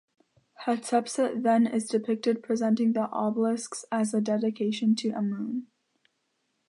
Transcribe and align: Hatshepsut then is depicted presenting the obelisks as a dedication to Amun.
Hatshepsut 0.65 1.43
then 1.43 1.67
is 1.67 1.85
depicted 1.85 2.41
presenting 2.41 2.93
the 2.93 3.07
obelisks 3.11 3.85
as 3.91 4.15
a 4.15 4.19
dedication 4.19 4.95
to 4.95 5.11
Amun. 5.11 5.67